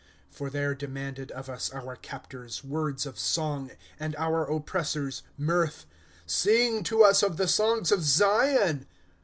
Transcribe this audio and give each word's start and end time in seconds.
For 0.31 0.49
there 0.49 0.73
demanded 0.73 1.29
of 1.29 1.47
us 1.47 1.69
Our 1.69 1.95
captors, 1.95 2.63
words 2.63 3.05
of 3.05 3.19
song, 3.19 3.69
And 3.99 4.15
our 4.15 4.45
oppressors, 4.51 5.21
mirth: 5.37 5.85
Sing 6.25 6.81
to 6.85 7.03
us 7.03 7.21
of 7.21 7.37
the 7.37 7.47
songs 7.47 7.91
of 7.91 8.01
Zion. 8.01 8.87